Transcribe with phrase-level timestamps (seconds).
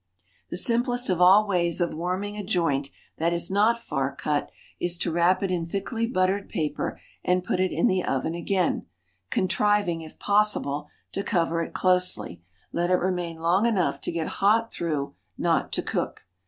[0.49, 4.97] The simplest of all ways of warming a joint that is not far cut, is
[4.97, 8.87] to wrap it in thickly buttered paper, and put it in the oven again,
[9.29, 12.41] contriving, if possible, to cover it closely,
[12.71, 16.25] let it remain long enough to get hot through, not to cook.